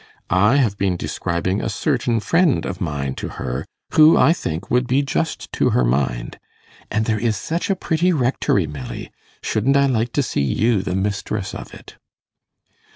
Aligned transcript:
I 0.31 0.55
have 0.55 0.79
been 0.79 0.97
describing 0.97 1.61
a 1.61 1.69
certain 1.69 2.19
friend 2.21 2.65
of 2.65 2.81
mine 2.81 3.13
to 3.17 3.27
her, 3.37 3.65
who, 3.93 4.17
I 4.17 4.33
think, 4.33 4.71
would 4.71 4.87
be 4.87 5.03
just 5.03 5.51
to 5.51 5.69
her 5.77 5.85
mind. 5.85 6.39
And 6.89 7.05
there 7.05 7.19
is 7.19 7.37
such 7.37 7.69
a 7.69 7.75
pretty 7.75 8.11
rectory, 8.11 8.65
Milly; 8.65 9.11
shouldn't 9.43 9.77
I 9.77 9.85
like 9.85 10.11
to 10.13 10.23
see 10.23 10.41
you 10.41 10.81
the 10.81 10.95
mistress 10.95 11.53
of 11.53 11.71
it? 11.75 11.97